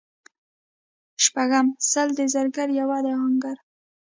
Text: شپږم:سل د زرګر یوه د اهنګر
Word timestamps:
شپږم:سل 1.23 2.07
د 2.19 2.21
زرګر 2.33 2.69
یوه 2.79 2.97
د 3.05 3.07
اهنګر 3.15 3.57